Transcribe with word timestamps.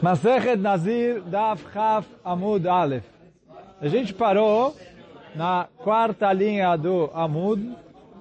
Masechet 0.00 0.56
Nazir 0.56 1.22
Daf 1.22 1.62
Chaf 1.72 2.06
Amud 2.24 2.66
Aleph. 2.66 3.04
A 3.80 3.88
gente 3.88 4.12
parou 4.14 4.76
na 5.34 5.66
quarta 5.78 6.32
linha 6.32 6.76
do 6.76 7.10
Amud, 7.14 7.74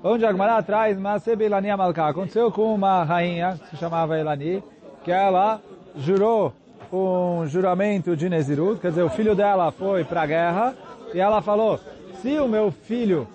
onde 0.04 0.26
a 0.26 0.32
Gemara 0.32 0.62
traz 0.64 0.98
Masebe 0.98 1.46
Elani 1.46 1.70
Amalka. 1.70 2.08
Aconteceu 2.08 2.52
com 2.52 2.74
uma 2.74 3.04
rainha, 3.04 3.60
que 3.60 3.70
se 3.72 3.78
chamava 3.78 4.18
Elani, 4.18 4.64
que 5.04 5.12
ela 5.12 5.62
jurou 5.98 6.54
um 6.92 7.46
juramento 7.48 8.16
de 8.16 8.30
Nezirut, 8.30 8.82
quer 8.82 8.90
dizer, 8.90 9.04
o 9.04 9.10
filho 9.10 9.36
dela 9.36 9.72
foi 9.72 10.04
para 10.04 10.24
a 10.24 10.26
guerra, 10.26 10.76
e 11.14 11.20
ela 11.20 11.42
falou, 11.42 11.80
se 12.22 12.38
o 12.38 12.48
meu 12.48 12.72
filho 12.72 13.28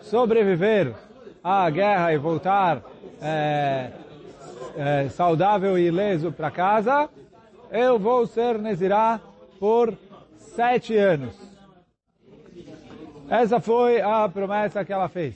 sobreviver 0.00 0.92
à 1.42 1.68
guerra 1.70 2.12
e 2.12 2.18
voltar 2.18 2.82
é, 3.22 3.90
é, 4.76 5.08
saudável 5.10 5.78
e 5.78 5.86
ileso 5.86 6.32
para 6.32 6.50
casa, 6.50 7.08
eu 7.74 7.98
vou 7.98 8.24
ser 8.24 8.56
Nezirá 8.56 9.20
por 9.58 9.92
sete 10.38 10.96
anos. 10.96 11.34
Essa 13.28 13.58
foi 13.58 14.00
a 14.00 14.28
promessa 14.28 14.84
que 14.84 14.92
ela 14.92 15.08
fez. 15.08 15.34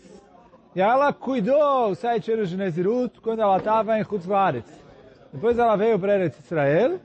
E 0.77 0.81
ela 0.81 1.13
cuidou 1.13 1.91
os 1.91 1.99
sete 1.99 2.31
anos 2.31 2.49
de 2.49 2.57
Nezirut 2.57 3.21
quando 3.21 3.43
ela 3.43 3.57
estava 3.57 3.99
em 3.99 4.05
Chutzlaretz. 4.05 4.71
Depois 5.33 5.59
ela 5.59 5.75
veio 5.75 5.99
para 5.99 6.15
Eretz 6.15 6.39
Israel, 6.39 7.01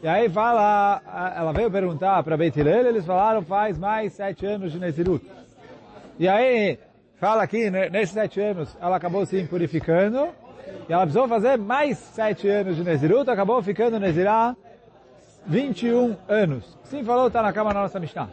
e 0.00 0.06
aí 0.06 0.28
fala, 0.28 1.02
ela 1.36 1.52
veio 1.52 1.70
perguntar 1.70 2.22
para 2.22 2.36
Beit 2.36 2.58
Hillel, 2.58 2.86
eles 2.86 3.04
falaram 3.04 3.42
faz 3.42 3.76
mais 3.76 4.12
sete 4.12 4.46
anos 4.46 4.70
de 4.70 4.78
Nezirut. 4.78 5.28
E 6.20 6.28
aí, 6.28 6.78
fala 7.16 7.42
aqui, 7.42 7.68
nesses 7.68 8.14
sete 8.14 8.40
anos, 8.40 8.76
ela 8.80 8.96
acabou 8.96 9.26
se 9.26 9.40
impurificando, 9.40 10.28
e 10.88 10.92
ela 10.92 11.02
precisou 11.02 11.28
fazer 11.28 11.56
mais 11.58 11.98
sete 11.98 12.48
anos 12.48 12.76
de 12.76 12.84
Nezirut, 12.84 13.30
acabou 13.30 13.62
ficando 13.62 13.98
Nezirá 13.98 14.54
21 15.46 16.16
anos. 16.28 16.78
Sim, 16.84 17.04
falou, 17.04 17.28
está 17.28 17.42
na 17.42 17.52
cama 17.52 17.72
na 17.72 17.82
nossa 17.82 17.98
Mishnah. 17.98 18.28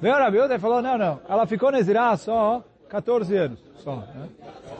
Veio 0.00 0.14
a 0.14 0.18
Rabiuda 0.18 0.54
e 0.54 0.58
falou, 0.58 0.80
não, 0.80 0.96
não, 0.96 1.20
ela 1.28 1.46
ficou 1.46 1.70
Nezirá 1.70 2.16
só 2.16 2.62
14 2.88 3.36
anos, 3.36 3.58
só. 3.76 3.96
Né? 3.96 4.28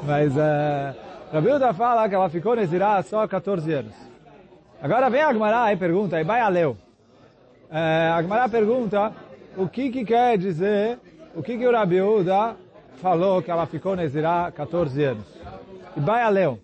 Mas 0.04 0.32
uh, 0.36 0.96
Rabiuda 1.32 1.72
fala 1.72 2.08
que 2.08 2.14
ela 2.14 2.28
ficou 2.28 2.54
Nezirá 2.54 3.02
só 3.02 3.26
14 3.26 3.72
anos. 3.72 3.94
Agora 4.80 5.10
vem 5.10 5.22
a 5.22 5.28
Agmará 5.28 5.72
e 5.72 5.76
pergunta, 5.76 6.20
e 6.20 6.24
vai 6.24 6.40
a 6.40 6.48
Leu. 6.48 6.76
Uh, 7.70 7.74
a 8.12 8.16
Agmará 8.16 8.48
pergunta, 8.48 9.12
o 9.56 9.68
que 9.68 9.90
que 9.90 10.04
quer 10.04 10.38
dizer, 10.38 10.98
o 11.34 11.42
que 11.42 11.58
que 11.58 11.66
o 11.66 11.72
Rabiuda 11.72 12.56
falou 13.02 13.42
que 13.42 13.50
ela 13.50 13.66
ficou 13.66 13.96
Nezirá 13.96 14.52
14 14.52 15.04
anos. 15.04 15.26
E 15.96 16.00
vai 16.00 16.22
a 16.22 16.28
Leu. 16.28 16.58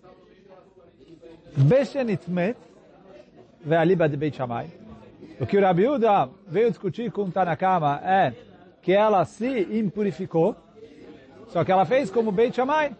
Beshenitmet, 1.57 2.57
ve'aliba 3.63 4.09
de 4.09 4.17
Beit 4.17 4.35
Shammai. 4.35 4.67
O 5.39 5.45
que 5.45 5.57
o 5.57 5.61
Rabi 5.61 5.87
Uda 5.87 6.29
veio 6.47 6.69
discutir 6.69 7.11
com 7.11 7.29
Tanakama 7.29 8.01
é 8.03 8.33
que 8.81 8.91
ela 8.91 9.23
se 9.25 9.67
impurificou, 9.71 10.55
só 11.47 11.63
que 11.63 11.71
ela 11.71 11.85
fez 11.85 12.09
como 12.11 12.31
Beit 12.31 12.55
Shammai. 12.55 12.95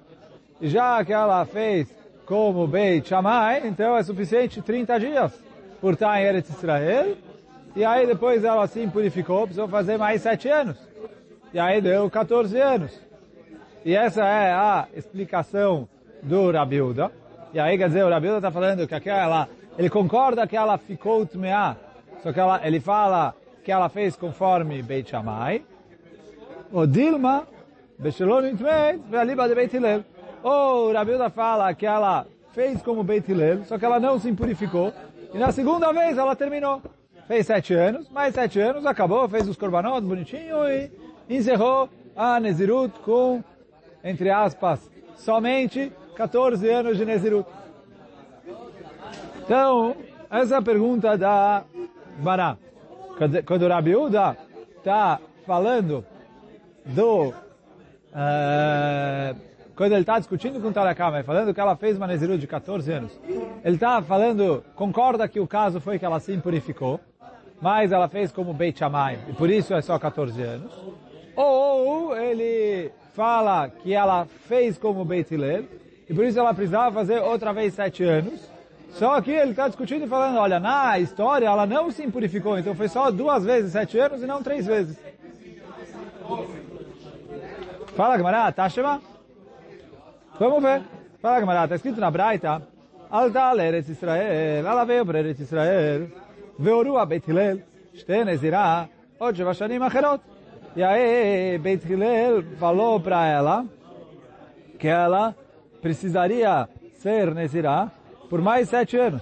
E 0.62 0.70
já 0.70 1.04
que 1.04 1.12
ela 1.12 1.46
fez 1.46 1.94
como 2.26 2.66
Beit 2.66 3.08
Shammai, 3.10 3.68
então 3.68 3.96
é 3.98 4.04
suficiente 4.04 4.62
30 4.62 5.00
dias 5.00 5.44
por 5.82 5.94
estar 5.94 6.20
em 6.20 6.24
Eretz 6.24 6.50
Israel. 6.50 7.18
E 7.76 7.84
aí 7.84 8.08
depois 8.08 8.44
ela 8.46 8.66
se 8.68 8.82
impurificou, 8.82 9.42
precisou 9.42 9.68
fazer 9.68 9.98
mais 9.98 10.22
7 10.22 10.48
anos. 10.48 10.78
E 11.54 11.60
aí 11.60 11.82
deu 11.82 12.10
14 12.10 12.58
anos. 12.60 12.98
E 13.84 13.94
essa 13.94 14.26
é 14.26 14.54
a 14.54 14.88
explicação 14.96 15.88
do 16.24 16.52
Rabi 16.52 16.82
Uda. 16.82 17.12
E 17.56 17.60
aí, 17.62 17.78
quer 17.78 17.88
dizer, 17.88 18.04
o 18.04 18.10
Rabi 18.10 18.28
está 18.28 18.52
falando 18.52 18.86
que 18.86 18.94
aquela, 18.94 19.48
ele 19.78 19.90
concorda 19.90 20.46
que 20.46 20.58
ela 20.58 20.78
ficou 20.78 21.26
tmeá, 21.26 21.78
só 22.22 22.34
que 22.34 22.38
ela, 22.38 22.60
ele 22.68 22.82
fala 22.82 23.34
que 23.64 23.72
ela 23.72 23.88
fez 23.88 24.14
conforme 24.18 24.84
Beit 24.84 25.10
Shammai. 25.10 25.64
O 26.70 26.86
Dilma, 26.86 27.48
Beshelon 27.98 28.46
Itmeit, 28.48 29.02
Ve'aliba 29.10 29.48
de 29.48 29.56
Beit 29.56 29.74
Hillel. 29.74 30.04
Ou 30.44 30.90
o 30.90 30.92
Rabi 30.92 31.14
fala 31.34 31.74
que 31.74 31.86
ela 31.86 32.28
fez 32.52 32.82
como 32.82 33.06
Beit 33.06 33.32
Hillel, 33.32 33.64
só 33.64 33.78
que 33.78 33.86
ela 33.86 34.02
não 34.02 34.20
se 34.20 34.28
impurificou. 34.28 34.92
E 35.34 35.38
na 35.38 35.54
segunda 35.54 35.94
vez 35.94 36.18
ela 36.18 36.36
terminou. 36.36 36.82
Fez 37.26 37.46
sete 37.46 37.74
anos, 37.74 38.10
mais 38.10 38.36
sete 38.36 38.60
anos, 38.60 38.86
acabou, 38.86 39.30
fez 39.30 39.48
os 39.48 39.56
korbanot 39.56 40.02
bonitinho 40.02 40.58
e 40.68 40.92
encerrou 41.30 41.90
a 42.18 42.38
Nezirut 42.38 43.00
com, 43.00 43.42
entre 44.04 44.30
aspas, 44.30 44.92
somente 45.16 45.90
14 46.16 46.70
anos 46.70 46.98
de 46.98 47.06
Nezirut. 47.06 47.48
Então, 49.44 49.96
essa 50.32 50.56
é 50.56 50.58
a 50.58 50.62
pergunta 50.62 51.18
da 51.18 51.64
Bará. 52.18 52.58
Quando 53.46 53.64
o 53.64 53.68
Rabi 53.68 53.96
Uda 53.96 54.38
está 54.78 55.20
falando 55.46 56.06
do... 56.86 57.34
Uh, 58.12 59.36
quando 59.76 59.92
ele 59.92 60.02
está 60.02 60.18
discutindo 60.18 60.62
com 60.62 60.72
Tarakama, 60.72 61.22
falando 61.22 61.54
que 61.54 61.60
ela 61.60 61.76
fez 61.76 61.98
uma 61.98 62.08
Nezirut 62.08 62.40
de 62.40 62.48
14 62.48 62.92
anos, 62.92 63.20
ele 63.64 63.76
está 63.76 64.02
falando, 64.02 64.64
concorda 64.74 65.28
que 65.28 65.40
o 65.40 65.46
caso 65.46 65.82
foi 65.82 66.00
que 66.00 66.06
ela 66.06 66.20
se 66.22 66.32
impurificou, 66.34 67.00
mas 67.62 67.92
ela 67.92 68.08
fez 68.08 68.32
como 68.32 68.54
Beit 68.54 68.80
Shammai, 68.80 69.20
e 69.28 69.34
por 69.34 69.50
isso 69.50 69.74
é 69.74 69.82
só 69.82 70.00
14 70.00 70.42
anos. 70.42 70.72
Ou 71.36 72.16
ele 72.16 72.90
fala 73.14 73.68
que 73.68 73.94
ela 73.94 74.26
fez 74.48 74.78
como 74.78 75.04
Beit 75.04 75.34
Hillel, 75.34 75.66
e 76.10 76.14
por 76.14 76.24
isso 76.24 76.40
ela 76.40 76.54
precisava 76.54 76.92
fazer 76.92 77.20
outra 77.20 77.54
vez 77.54 77.74
sete 77.74 78.04
anos. 78.04 78.40
Só 78.92 79.20
que 79.22 79.32
ele 79.32 79.52
está 79.52 79.68
discutindo 79.68 80.06
e 80.06 80.08
falando, 80.08 80.38
olha, 80.38 80.60
na 80.60 80.98
história 81.00 81.48
ela 81.48 81.66
não 81.66 81.92
se 81.92 82.04
impurificou, 82.04 82.58
então 82.58 82.74
foi 82.74 82.88
só 82.88 83.12
duas 83.12 83.44
vezes 83.44 83.74
sete 83.74 84.00
anos 84.00 84.22
e 84.24 84.26
não 84.26 84.42
três 84.42 84.66
vezes. 84.66 84.98
Fala, 87.96 88.18
Gamará, 88.18 88.52
tá, 88.52 88.64
Tashema? 88.64 89.02
Vamos 90.40 90.62
ver. 90.62 90.82
Fala, 91.22 91.40
camarada, 91.40 91.66
está 91.66 91.76
escrito 91.78 92.00
na 92.00 92.12
Braita, 92.12 92.62
Altal 93.10 93.60
Eretz 93.60 93.90
Israel, 93.90 94.68
ela 94.68 94.84
veio 94.84 95.06
para 95.06 95.20
Eretz 95.20 95.40
Israel, 95.40 96.08
Veorua 96.60 97.06
Beit 97.06 97.28
Hillel, 97.28 97.62
Shtenezirá, 97.94 98.88
Odjevashanim 99.20 99.82
Acherot. 99.82 100.22
E 100.76 100.84
aí, 100.84 101.58
Beit 101.58 101.92
Hillel 101.92 102.44
falou 102.60 103.00
para 103.00 103.26
ela 103.26 103.66
que 104.78 104.88
ela 104.88 105.34
precisaria 105.86 106.68
ser 106.96 107.32
Nezirah 107.36 107.92
por 108.28 108.42
mais 108.42 108.68
sete 108.70 108.98
anos. 108.98 109.22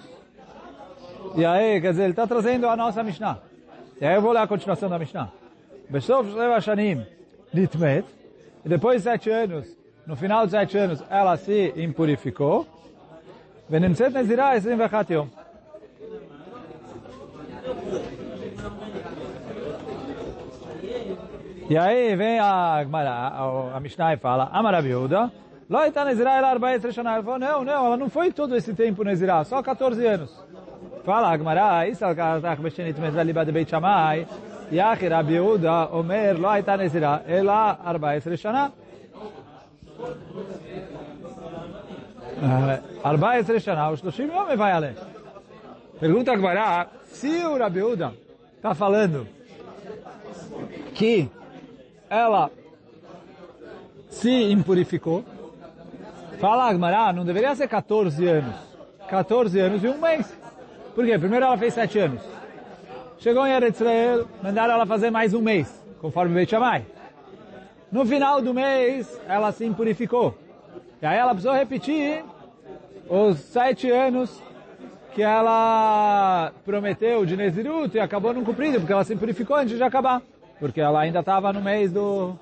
E 1.35 1.43
aí, 1.43 1.81
quer 1.81 1.91
dizer, 1.91 2.03
ele 2.03 2.13
está 2.13 2.25
trazendo 2.25 2.69
a 2.69 2.77
nossa 2.77 3.03
Mishnah. 3.03 3.39
E 3.99 4.05
aí 4.05 4.15
eu 4.15 4.21
vou 4.21 4.31
ler 4.31 4.39
a 4.39 4.47
continuação 4.47 4.87
da 4.87 4.97
Mishnah. 4.97 5.29
Nitmet. 7.53 8.05
E 8.63 8.69
depois 8.69 9.01
de 9.01 9.09
sete 9.09 9.29
anos, 9.29 9.67
no 10.07 10.15
final 10.15 10.45
de 10.45 10.51
sete 10.51 10.77
anos, 10.77 11.03
ela 11.09 11.35
se 11.35 11.73
impurificou. 11.75 12.65
Venemset 13.67 14.13
Nezirah 14.13 14.55
Esrim 14.55 14.77
Vechat 14.77 15.09
E 21.69 21.77
aí 21.77 22.15
vem 22.15 22.39
a 22.39 22.85
a 23.75 23.79
Mishnah 23.81 24.13
e 24.13 24.17
fala, 24.17 24.49
Amarabiuda, 24.53 25.29
Rabi 25.69 25.69
Yehuda, 25.69 25.69
Lo 25.69 25.83
está 25.85 26.05
Nezirah 26.05 26.37
ela 26.37 26.59
14 26.59 26.91
Shana. 26.91 27.13
Ele 27.15 27.23
falou, 27.23 27.39
não, 27.39 27.63
não, 27.63 27.85
ela 27.85 27.97
não 27.97 28.09
foi 28.09 28.31
todo 28.31 28.55
esse 28.55 28.73
tempo 28.73 29.03
Nezirah, 29.03 29.43
só 29.43 29.61
14 29.61 30.05
anos. 30.05 30.43
Fala 31.03 31.29
a 31.29 31.37
Gemara, 31.37 31.87
Isal 31.87 32.15
Karatach 32.15 32.61
Beshenit 32.61 32.99
Mezra 32.99 33.23
Liba 33.23 33.45
de 33.45 33.51
Beit 33.51 33.69
Shammai, 33.69 34.27
Yachi 34.71 35.07
Rabi 35.07 35.33
Yehuda, 35.33 35.89
Omer, 35.93 36.39
Lo 36.39 36.55
está 36.55 36.77
Nezirah 36.77 37.23
ela 37.27 37.75
14 37.75 38.37
Shana. 38.37 38.71
14 43.01 43.59
Shana, 43.59 43.91
os 43.91 44.01
30 44.01 44.33
homens 44.33 44.57
vai 44.57 44.71
além. 44.71 44.95
Pergunta 45.99 46.31
a 46.31 46.35
Gemara, 46.35 46.87
se 47.05 47.43
o 47.45 47.57
Rabi 47.57 47.79
Yehuda 47.79 48.13
está 48.57 48.73
falando 48.73 49.27
que 50.93 51.29
ela 52.09 52.51
se 54.09 54.51
impurificou, 54.51 55.23
fala 56.43 56.65
Agmará, 56.65 57.13
não 57.13 57.23
deveria 57.23 57.55
ser 57.55 57.69
14 57.69 58.27
anos. 58.27 58.53
14 59.07 59.57
anos 59.61 59.81
e 59.81 59.87
um 59.87 59.97
mês. 59.97 60.37
Por 60.93 61.05
quê? 61.05 61.17
Primeiro 61.17 61.45
ela 61.45 61.57
fez 61.57 61.73
7 61.73 61.99
anos. 61.99 62.21
Chegou 63.17 63.47
em 63.47 63.65
Israel, 63.65 64.27
mandaram 64.43 64.73
ela 64.73 64.85
fazer 64.85 65.09
mais 65.09 65.33
um 65.33 65.41
mês, 65.41 65.73
conforme 66.01 66.35
Beit 66.35 66.51
Shammai. 66.51 66.85
No 67.89 68.05
final 68.05 68.41
do 68.41 68.53
mês, 68.53 69.21
ela 69.25 69.53
se 69.53 69.63
impurificou. 69.63 70.37
E 71.01 71.05
aí 71.05 71.17
ela 71.17 71.31
precisou 71.31 71.55
repetir 71.55 72.25
os 73.07 73.39
sete 73.39 73.89
anos 73.89 74.43
que 75.13 75.21
ela 75.21 76.51
prometeu 76.65 77.25
de 77.25 77.37
Nezirut 77.37 77.95
e 77.95 78.01
acabou 78.01 78.33
não 78.33 78.43
cumprindo, 78.43 78.79
porque 78.79 78.91
ela 78.91 79.05
se 79.05 79.13
impurificou 79.13 79.55
antes 79.55 79.77
de 79.77 79.83
acabar. 79.83 80.21
Porque 80.59 80.81
ela 80.81 80.99
ainda 80.99 81.21
estava 81.21 81.53
no 81.53 81.61
mês 81.61 81.89
do... 81.89 82.37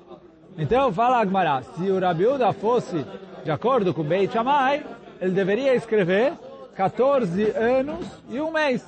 Então, 0.58 0.92
fala 0.92 1.20
Agmará, 1.20 1.62
se 1.62 1.88
o 1.88 2.00
Rabiuda 2.00 2.52
fosse 2.52 3.06
de 3.44 3.50
acordo 3.50 3.92
com 3.92 4.02
Beit 4.02 4.32
Shammai, 4.32 4.84
ele 5.20 5.32
deveria 5.32 5.74
escrever 5.74 6.32
14 6.74 7.50
anos 7.50 8.06
e 8.28 8.40
um 8.40 8.50
mês. 8.50 8.84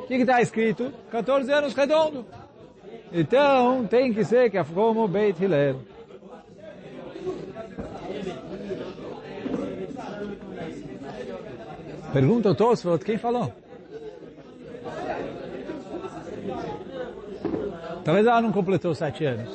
O 0.00 0.06
que 0.06 0.14
está 0.14 0.40
escrito? 0.40 0.92
14 1.10 1.52
anos 1.52 1.74
redondo. 1.74 2.24
Então, 3.12 3.86
tem 3.86 4.12
que 4.12 4.24
ser 4.24 4.50
que 4.50 4.62
como 4.64 5.06
Beit 5.08 5.42
Hillel. 5.42 5.80
Pergunta 12.12 12.50
o 12.50 12.54
Tosfot, 12.54 13.04
quem 13.04 13.18
falou? 13.18 13.52
Talvez 18.04 18.26
ela 18.26 18.40
não 18.40 18.52
completou 18.52 18.94
sete 18.94 19.24
anos. 19.24 19.50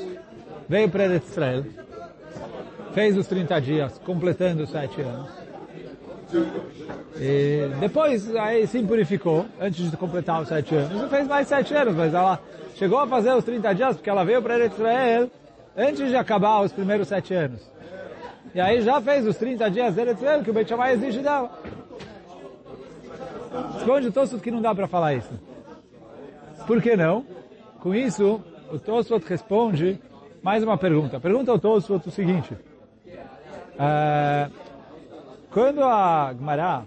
Veio 0.68 0.90
para 0.90 1.16
Israel, 1.16 1.66
fez 2.94 3.18
os 3.18 3.28
30 3.28 3.62
dias, 3.62 4.02
completando 4.06 4.64
os 4.64 4.70
sete 4.70 5.02
anos. 5.02 5.30
E 7.18 7.70
depois 7.80 8.34
aí 8.36 8.66
se 8.68 8.82
purificou, 8.84 9.46
antes 9.60 9.92
de 9.92 9.98
completar 9.98 10.42
os 10.42 10.48
sete 10.48 10.76
anos. 10.76 11.04
E 11.04 11.10
fez 11.10 11.28
mais 11.28 11.48
sete 11.48 11.74
anos, 11.74 11.96
mas 11.96 12.14
ela 12.14 12.40
chegou 12.76 13.00
a 13.00 13.08
fazer 13.08 13.34
os 13.34 13.44
30 13.44 13.74
dias 13.74 13.96
porque 13.96 14.10
ela 14.10 14.24
veio 14.24 14.42
para 14.42 14.66
Israel 14.66 15.30
antes 15.76 16.10
de 16.10 16.16
acabar 16.16 16.62
os 16.62 16.72
primeiros 16.72 17.08
sete 17.08 17.34
anos. 17.34 17.62
E 18.54 18.60
aí 18.60 18.82
já 18.82 19.00
fez 19.02 19.26
os 19.26 19.38
30 19.38 19.70
dias 19.70 19.96
de 19.96 20.02
Israel 20.02 20.44
que 20.44 20.50
o 20.50 20.54
Beit 20.54 20.70
Shammai 20.70 20.94
exige 20.94 21.20
dela. 21.20 21.52
Responde 23.74 24.08
o 24.08 24.12
Tosfot 24.12 24.42
que 24.42 24.52
não 24.52 24.62
dá 24.62 24.74
para 24.74 24.88
falar 24.88 25.14
isso. 25.14 25.32
Por 26.66 26.82
que 26.82 26.96
não? 26.96 27.26
Com 27.80 27.94
isso, 27.94 28.42
o 28.72 28.80
Tosfot 28.80 29.26
responde 29.28 30.00
mais 30.42 30.64
uma 30.64 30.78
pergunta. 30.78 31.20
Pergunta 31.20 31.52
ao 31.52 31.60
Tosfot 31.60 32.08
o 32.08 32.12
seguinte. 32.12 32.56
Uh, 33.82 34.52
quando 35.50 35.84
a 35.84 36.36
Gemara 36.38 36.84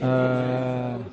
uh, 0.00 1.04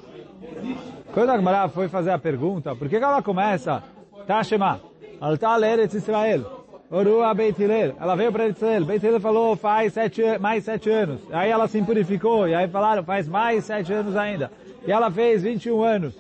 quando 1.11 1.31
a 1.31 1.37
Gemara 1.37 1.67
foi 1.69 1.87
fazer 1.87 2.11
a 2.11 2.19
pergunta, 2.19 2.75
por 2.75 2.87
que, 2.87 2.97
ela 2.97 3.23
começa 3.23 3.83
Tashema, 4.27 4.79
Alta 5.19 5.59
Eretz 5.67 5.95
Israel, 5.95 6.67
Orua 6.91 7.33
Beit 7.33 7.57
ela 7.99 8.15
veio 8.15 8.31
para 8.31 8.47
Israel, 8.47 8.85
Beit 8.85 9.19
falou 9.19 9.55
faz 9.55 9.93
sete, 9.93 10.21
mais 10.39 10.63
sete 10.63 10.91
anos, 10.91 11.19
aí 11.31 11.49
ela 11.49 11.67
se 11.67 11.81
purificou, 11.81 12.47
e 12.47 12.53
aí 12.53 12.67
falaram 12.67 13.03
faz 13.03 13.27
mais 13.27 13.65
sete 13.65 13.91
anos 13.91 14.15
ainda, 14.15 14.51
e 14.85 14.91
ela 14.91 15.09
fez 15.09 15.41
21 15.41 15.81
anos, 15.81 16.13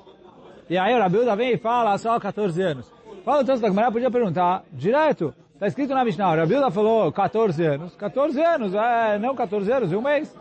e 0.67 0.75
aí 0.75 0.95
o 0.95 0.99
Rabilda 0.99 1.35
vem 1.35 1.51
e 1.51 1.57
fala 1.57 1.95
só 1.99 2.19
14 2.19 2.59
anos. 2.63 2.91
Fala 3.23 3.43
o 3.43 3.45
texto 3.45 3.61
da 3.61 3.67
Gemara, 3.67 3.91
podia 3.91 4.09
perguntar, 4.09 4.63
direto, 4.73 5.35
Está 5.61 5.67
escrito 5.67 5.93
na 5.93 6.03
Mishnah, 6.03 6.41
a 6.41 6.45
Bíblia 6.47 6.71
falou 6.71 7.11
14 7.11 7.63
anos. 7.63 7.95
14 7.95 8.41
anos, 8.41 8.73
é, 8.73 9.19
não 9.19 9.35
14 9.35 9.71
anos, 9.71 9.93
um 9.93 10.01
mês. 10.01 10.35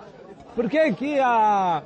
Por 0.55 0.67
que 0.67 0.95
que 0.95 1.21
a, 1.21 1.83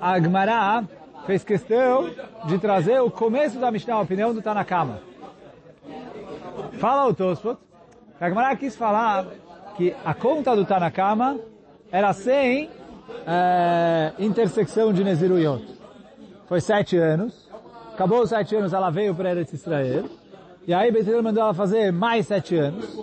a, 0.00 0.14
a 0.14 0.84
fez 1.26 1.44
questão 1.44 2.08
de 2.46 2.58
trazer 2.58 3.02
o 3.02 3.10
começo 3.10 3.58
da 3.58 3.70
Mishnah, 3.70 3.96
a 3.96 4.00
opinião 4.00 4.32
do 4.32 4.40
Tanakama? 4.40 5.00
Fala 6.78 7.06
o 7.06 7.12
Tosfot, 7.12 7.58
a 8.18 8.28
Gemara 8.30 8.56
quis 8.56 8.74
falar 8.76 9.26
que 9.76 9.94
a 10.02 10.14
conta 10.14 10.56
do 10.56 10.64
Tanakama 10.64 11.38
era 11.90 12.14
sem 12.14 12.70
é, 13.26 14.12
intersecção 14.18 14.90
de 14.90 15.04
Neziruyot. 15.04 15.66
Foi 16.46 16.62
sete 16.62 16.96
anos. 16.96 17.50
Acabou 17.92 18.22
os 18.22 18.30
sete 18.30 18.56
anos, 18.56 18.72
ela 18.72 18.88
veio 18.88 19.14
para 19.14 19.32
Eretz 19.32 19.52
Israel. 19.52 20.21
E 20.66 20.72
aí 20.72 20.92
Beit 20.92 21.10
mandou 21.22 21.42
ela 21.42 21.54
fazer 21.54 21.92
mais 21.92 22.26
sete 22.26 22.54
anos. 22.54 22.96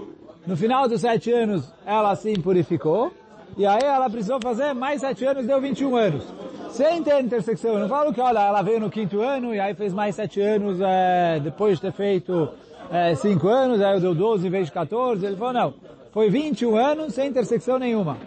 No 0.48 0.56
final 0.56 0.88
dos 0.88 1.02
sete 1.02 1.32
anos, 1.32 1.72
ela 1.86 2.16
se 2.16 2.34
purificou. 2.40 3.12
E 3.58 3.66
aí 3.66 3.84
ela 3.84 4.10
precisou 4.10 4.40
fazer 4.42 4.74
mais 4.74 5.02
sete 5.02 5.26
anos, 5.26 5.46
deu 5.46 5.60
21 5.60 5.96
anos. 5.96 6.24
Sem 6.70 7.04
ter 7.04 7.20
intersecção. 7.20 7.74
Eu 7.74 7.80
não 7.82 7.90
falo 7.90 8.14
que, 8.14 8.22
olha, 8.22 8.40
ela 8.40 8.62
veio 8.62 8.80
no 8.80 8.90
quinto 8.90 9.20
ano 9.20 9.54
e 9.54 9.60
aí 9.60 9.74
fez 9.74 9.94
mais 9.94 10.16
sete 10.16 10.40
anos 10.40 10.80
é, 10.80 11.40
depois 11.42 11.76
de 11.76 11.82
ter 11.82 11.92
feito 11.92 12.50
é, 12.90 13.14
cinco 13.16 13.50
anos, 13.50 13.82
aí 13.82 14.00
deu 14.00 14.16
12 14.16 14.48
em 14.48 14.50
vez 14.50 14.68
de 14.68 14.72
14. 14.72 15.26
Ele 15.26 15.36
falou, 15.36 15.54
não. 15.54 15.74
Foi 16.14 16.30
21 16.30 16.78
anos 16.78 17.14
sem 17.14 17.28
intersecção 17.28 17.78
nenhuma. 17.78 18.18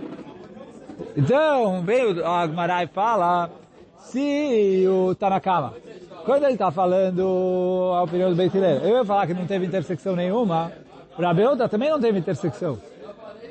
Então, 1.17 1.83
veio 1.83 2.25
a 2.25 2.43
Agmarai 2.43 2.87
fala, 2.87 3.51
se 3.97 4.85
o 4.87 5.15
Tanakama 5.15 5.73
quando 6.25 6.45
ele 6.45 6.53
está 6.53 6.71
falando 6.71 7.93
a 7.95 8.03
opinião 8.03 8.33
do 8.33 8.43
Hillel, 8.43 8.79
eu 8.79 8.97
ia 8.99 9.05
falar 9.05 9.27
que 9.27 9.35
não 9.35 9.47
teve 9.47 9.67
intersecção 9.67 10.15
nenhuma, 10.15 10.73
o 11.19 11.23
Rabeota 11.23 11.69
também 11.69 11.91
não 11.91 12.01
teve 12.01 12.19
intersecção. 12.19 12.79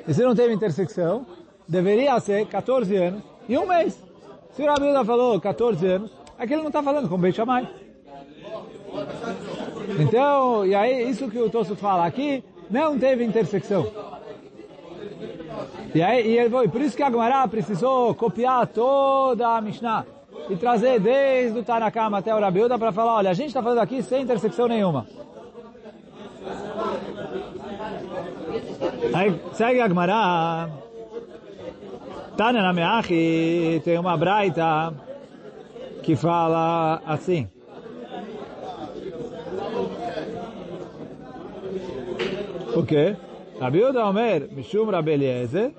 E 0.06 0.12
se 0.12 0.22
não 0.22 0.34
teve 0.34 0.52
intersecção, 0.52 1.26
deveria 1.68 2.18
ser 2.20 2.46
14 2.46 2.96
anos 2.96 3.22
e 3.48 3.56
um 3.56 3.66
mês. 3.66 4.02
Se 4.52 4.62
o 4.62 4.66
Rabeota 4.66 5.04
falou 5.04 5.40
14 5.40 5.86
anos, 5.86 6.10
é 6.38 6.46
que 6.46 6.52
ele 6.52 6.62
não 6.62 6.68
está 6.68 6.82
falando 6.82 7.08
com 7.08 7.18
Beit 7.18 7.36
Shammai. 7.36 7.68
Então, 9.98 10.66
e 10.66 10.74
aí, 10.74 11.08
isso 11.08 11.28
que 11.28 11.38
o 11.38 11.48
Tosso 11.48 11.76
fala 11.76 12.06
aqui, 12.06 12.44
não 12.70 12.98
teve 12.98 13.24
intersecção. 13.24 13.86
E 15.94 16.02
aí, 16.02 16.26
e 16.26 16.38
ele 16.38 16.50
foi, 16.50 16.68
por 16.68 16.80
isso 16.80 16.96
que 16.96 17.02
a 17.02 17.10
Gemara 17.10 17.46
precisou 17.48 18.14
copiar 18.14 18.66
toda 18.66 19.56
a 19.56 19.60
Mishnah 19.60 20.04
e 20.50 20.56
trazer 20.56 21.00
desde 21.00 21.58
o 21.58 21.62
Tanakama 21.62 22.18
até 22.18 22.34
o 22.34 22.40
Rabiuda 22.40 22.78
para 22.78 22.92
falar, 22.92 23.14
olha, 23.16 23.30
a 23.30 23.34
gente 23.34 23.48
está 23.48 23.62
falando 23.62 23.78
aqui 23.78 24.02
sem 24.02 24.22
intersecção 24.22 24.68
nenhuma. 24.68 25.06
Aí 29.14 29.40
segue 29.52 29.80
a 29.80 29.88
Gemara. 29.88 30.70
Tânia 32.36 32.62
tem 33.84 33.98
uma 33.98 34.16
braita 34.16 34.94
que 36.02 36.16
fala 36.16 37.00
assim. 37.06 37.48
O 42.74 42.82
quê? 42.84 43.16
Rabiuda 43.60 44.06
Omer, 44.06 44.48
Mishum 44.50 44.90
Rabeliezer. 44.90 45.72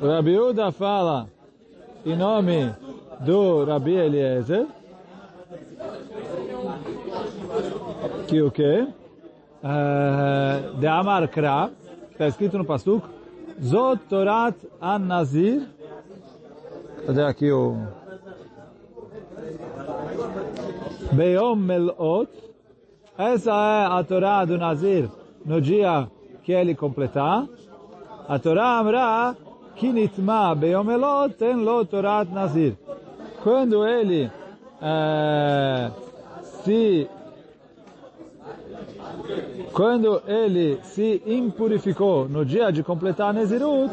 O 0.00 0.06
Rabi 0.06 0.38
Uda 0.38 0.72
fala 0.72 1.28
em 2.04 2.16
nome 2.16 2.74
do 3.20 3.64
Rabi 3.64 3.94
Eliezer 3.94 4.66
que 8.26 8.42
o 8.42 8.50
quê? 8.50 8.86
Uh, 9.62 10.76
de 10.78 10.86
Amar 10.86 11.26
Kra, 11.28 11.70
está 12.10 12.28
escrito 12.28 12.58
no 12.58 12.64
Pasuk, 12.64 13.06
Zot 13.62 14.02
Torat 14.08 14.56
An-Nazir, 14.80 15.66
cadê 17.06 17.22
aqui 17.22 17.50
o... 17.50 17.76
Beyom 21.12 21.54
Melot, 21.54 22.30
essa 23.16 23.50
é 23.52 23.86
a 23.86 24.02
Torá 24.02 24.44
do 24.44 24.58
Nazir 24.58 25.08
no 25.44 25.60
dia 25.60 26.10
que 26.42 26.52
ele 26.52 26.74
completar. 26.74 27.46
A 28.28 28.38
Torá 28.38 28.78
Amra 28.78 29.36
Kinitma 29.76 30.54
beyomelot 30.54 31.36
ten 31.38 31.64
lo 31.64 31.84
torat 31.84 32.30
nazir. 32.30 32.76
Quando 33.42 33.86
ele 33.86 34.30
é, 34.80 35.90
se 36.62 37.08
quando 39.72 40.22
ele 40.26 40.78
se 40.82 41.22
impurificou 41.26 42.28
no 42.28 42.44
dia 42.44 42.70
de 42.70 42.82
completar 42.82 43.34
Nezirut, 43.34 43.92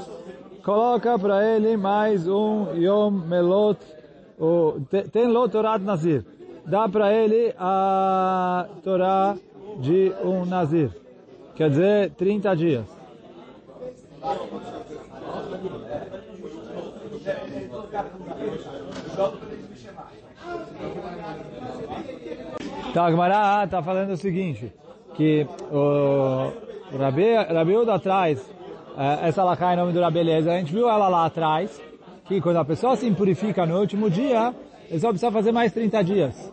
coloca 0.63 1.17
para 1.17 1.43
ele 1.43 1.75
mais 1.75 2.27
um 2.27 2.73
Yom 2.75 3.11
Melot, 3.11 3.79
o, 4.39 4.75
tem 5.11 5.27
lo 5.27 5.47
Torat 5.49 5.81
Nazir. 5.81 6.23
Dá 6.65 6.87
para 6.87 7.11
ele 7.13 7.53
a 7.57 8.67
Torá 8.83 9.35
de 9.79 10.13
um 10.23 10.45
Nazir. 10.45 10.91
Quer 11.55 11.69
dizer, 11.69 12.11
30 12.11 12.55
dias. 12.55 12.85
Então 22.89 23.05
a 23.05 23.11
Gemara 23.11 23.63
está 23.65 23.81
falando 23.81 24.11
o 24.11 24.17
seguinte, 24.17 24.71
que 25.15 25.47
o 25.71 26.51
Rabi, 26.97 27.35
Rabi 27.35 27.73
traz 28.01 28.41
é, 28.97 29.29
essa 29.29 29.43
lacai 29.43 29.73
em 29.73 29.77
nome 29.77 29.93
do 29.93 30.01
Rabi 30.01 30.19
a 30.31 30.41
gente 30.41 30.73
viu 30.73 30.89
ela 30.89 31.07
lá 31.07 31.25
atrás, 31.25 31.81
que 32.25 32.41
quando 32.41 32.57
a 32.57 32.65
pessoa 32.65 32.95
se 32.95 33.07
impurifica 33.07 33.65
no 33.65 33.79
último 33.79 34.09
dia, 34.09 34.53
ele 34.89 34.99
só 34.99 35.09
precisa 35.09 35.31
fazer 35.31 35.51
mais 35.51 35.71
30 35.71 36.03
dias. 36.03 36.51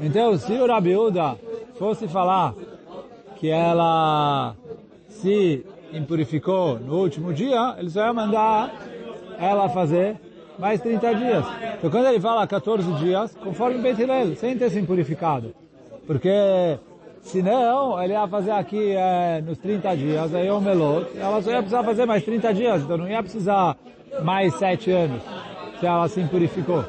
Então, 0.00 0.36
se 0.36 0.52
o 0.52 0.66
Rabi 0.66 0.94
fosse 1.78 2.06
falar 2.08 2.54
que 3.36 3.48
ela 3.48 4.54
se 5.08 5.64
impurificou 5.92 6.78
no 6.78 6.98
último 6.98 7.32
dia, 7.32 7.74
ele 7.78 7.90
só 7.90 8.06
ia 8.06 8.12
mandar 8.12 8.72
ela 9.38 9.68
fazer 9.68 10.16
mais 10.62 10.80
30 10.80 11.14
dias. 11.16 11.44
Então 11.76 11.90
quando 11.90 12.06
ele 12.06 12.20
fala 12.20 12.46
14 12.46 12.92
dias, 12.92 13.36
conforme 13.42 13.78
Beit 13.78 14.00
Hillel, 14.00 14.36
sem 14.36 14.56
ter 14.56 14.70
se 14.70 14.78
impurificado. 14.78 15.52
Porque 16.06 16.78
senão 17.20 18.00
ele 18.00 18.12
ia 18.12 18.28
fazer 18.28 18.52
aqui 18.52 18.92
é, 18.92 19.42
nos 19.44 19.58
30 19.58 19.96
dias, 19.96 20.32
aí 20.32 20.48
o 20.48 20.60
melot, 20.60 21.08
ela 21.18 21.42
só 21.42 21.50
ia 21.50 21.56
precisar 21.56 21.82
fazer 21.82 22.06
mais 22.06 22.24
30 22.24 22.54
dias, 22.54 22.82
então 22.82 22.96
não 22.96 23.08
ia 23.08 23.20
precisar 23.20 23.76
mais 24.22 24.54
sete 24.54 24.92
anos, 24.92 25.20
se 25.80 25.86
ela 25.86 26.06
se 26.06 26.22
purificou. 26.24 26.84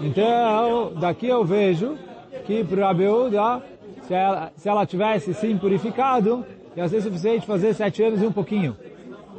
Então, 0.00 0.94
daqui 0.98 1.26
eu 1.26 1.44
vejo 1.44 1.98
que 2.46 2.64
para 2.64 2.86
Rabi 2.86 3.08
Uda, 3.08 3.62
se 4.06 4.14
ela, 4.14 4.52
se 4.56 4.68
ela 4.68 4.86
tivesse 4.86 5.34
se 5.34 5.54
purificado, 5.56 6.46
ia 6.74 6.88
ser 6.88 7.02
suficiente 7.02 7.46
fazer 7.46 7.74
sete 7.74 8.02
anos 8.02 8.22
e 8.22 8.26
um 8.26 8.32
pouquinho. 8.32 8.74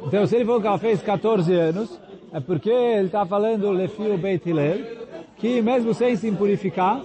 Então, 0.06 0.24
se 0.26 0.36
ele 0.36 0.44
falou 0.44 0.60
que 0.60 0.66
ela 0.68 0.78
fez 0.78 1.02
14 1.02 1.52
anos, 1.52 2.00
é 2.32 2.40
porque 2.40 2.70
ele 2.70 3.06
está 3.06 3.26
falando 3.26 3.70
Lefio 3.70 4.16
Beit 4.16 4.48
Hillel, 4.48 4.78
que 5.36 5.60
mesmo 5.60 5.92
sem 5.94 6.14
se 6.16 6.30
purificar, 6.32 7.02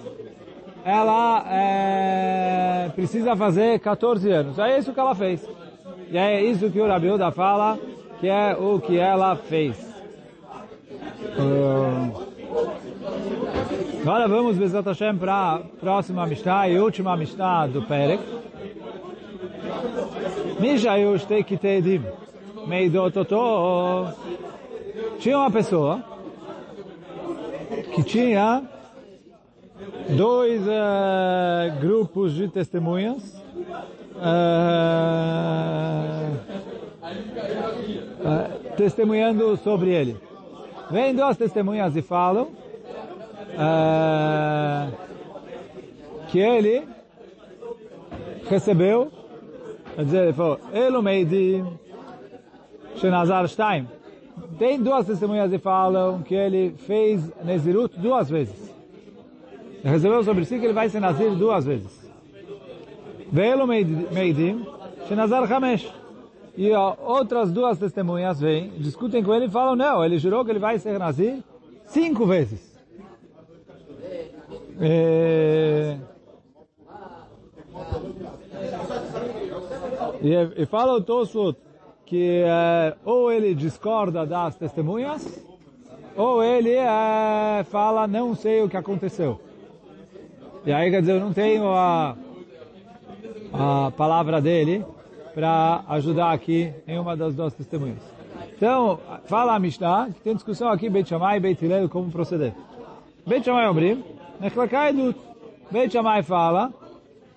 ela 0.84 1.44
é, 1.50 2.90
precisa 2.94 3.34
fazer 3.34 3.80
14 3.80 4.30
anos. 4.30 4.58
É 4.58 4.78
isso 4.78 4.92
que 4.92 5.00
ela 5.00 5.14
fez. 5.14 5.48
E 6.10 6.16
é 6.16 6.42
isso 6.42 6.70
que 6.70 6.80
o 6.80 6.86
Rabi 6.86 7.10
Uda 7.10 7.32
fala, 7.32 7.78
que 8.20 8.28
é 8.28 8.54
o 8.54 8.78
que 8.78 8.98
ela 8.98 9.34
fez. 9.34 9.76
Agora 14.02 14.28
vamos, 14.28 14.56
Bezat 14.56 14.86
Hashem, 14.86 15.16
para 15.16 15.54
a 15.54 15.58
próxima 15.80 16.24
Mishnah 16.26 16.68
e 16.68 16.78
última 16.78 17.16
Mishnah 17.16 17.66
do 17.66 17.82
Perek. 17.82 18.22
Mishayu 20.60 21.18
Shtei 21.18 21.42
Kiteidim 21.42 22.02
Meidototo 22.66 24.14
Tinha 25.18 25.38
uma 25.38 25.50
pessoa 25.50 26.04
que 27.94 28.02
tinha 28.02 28.62
dois 30.16 30.62
uh, 30.62 31.80
grupos 31.80 32.34
de 32.34 32.48
testemunhas 32.48 33.34
uh, 34.16 34.26
uh, 38.20 38.74
testemunhando 38.76 39.56
sobre 39.58 39.90
ele. 39.90 40.16
Vem 40.90 41.14
duas 41.14 41.36
testemunhas 41.36 41.96
e 41.96 42.02
falam 42.02 42.48
que 46.28 46.38
ele 46.38 46.86
recebeu, 48.48 49.10
quer 49.94 50.04
dizer, 50.04 50.22
ele 50.24 50.32
falou, 50.34 50.60
Elo 50.72 51.02
Meidi 51.02 51.64
Shenazar 52.96 53.48
Stein. 53.48 53.95
Tem 54.58 54.80
duas 54.80 55.06
testemunhas 55.06 55.50
que 55.50 55.58
falam 55.58 56.22
que 56.22 56.34
ele 56.34 56.74
fez 56.78 57.30
Nezirut 57.44 57.98
duas 57.98 58.28
vezes. 58.28 58.74
Ele 59.82 59.92
recebeu 59.92 60.24
sobre 60.24 60.44
si 60.44 60.58
que 60.58 60.64
ele 60.64 60.72
vai 60.72 60.88
ser 60.88 61.00
Nazir 61.00 61.34
duas 61.34 61.64
vezes. 61.64 62.10
Veio 63.30 63.66
Meidim, 63.66 64.64
Shenazar 65.08 65.50
Hamesh. 65.52 65.92
E 66.56 66.72
outras 66.72 67.52
duas 67.52 67.78
testemunhas 67.78 68.40
vêm, 68.40 68.70
discutem 68.78 69.22
com 69.22 69.34
ele 69.34 69.44
e 69.44 69.50
falam, 69.50 69.76
não, 69.76 70.02
ele 70.02 70.18
jurou 70.18 70.42
que 70.42 70.50
ele 70.50 70.58
vai 70.58 70.78
ser 70.78 70.98
Nazir 70.98 71.42
cinco 71.84 72.24
vezes. 72.24 72.74
E, 74.80 75.96
e, 80.22 80.62
e 80.62 80.66
fala 80.66 80.94
o 80.94 81.02
Tosfot 81.02 81.65
que 82.06 82.42
é, 82.46 82.94
ou 83.04 83.32
ele 83.32 83.54
discorda 83.54 84.24
das 84.24 84.56
testemunhas, 84.56 85.44
ou 86.16 86.42
ele 86.42 86.72
é, 86.72 87.64
fala, 87.64 88.06
não 88.06 88.34
sei 88.34 88.62
o 88.62 88.68
que 88.68 88.76
aconteceu. 88.76 89.40
E 90.64 90.72
aí, 90.72 90.90
quer 90.90 91.00
dizer, 91.00 91.12
eu 91.16 91.20
não 91.20 91.32
tenho 91.32 91.68
a, 91.68 92.16
a 93.52 93.90
palavra 93.96 94.40
dele 94.40 94.84
para 95.34 95.84
ajudar 95.88 96.32
aqui 96.32 96.72
em 96.86 96.98
uma 96.98 97.16
das 97.16 97.34
duas 97.34 97.52
testemunhas. 97.52 98.00
Então, 98.56 98.98
fala 99.26 99.54
a 99.54 99.58
Mishnah, 99.58 100.08
que 100.14 100.20
tem 100.20 100.34
discussão 100.34 100.68
aqui, 100.70 100.88
Beit 100.88 101.08
Shammai 101.08 101.36
e 101.36 101.40
Beit 101.40 101.62
Hillel, 101.62 101.88
como 101.88 102.10
proceder. 102.10 102.54
Beit 103.26 103.44
Shammai 103.44 103.68
Omrim, 103.68 104.02
Nechlakai 104.40 104.94
Dut. 104.94 105.18
Beit 105.70 105.92
Shammai 105.92 106.22
fala, 106.22 106.72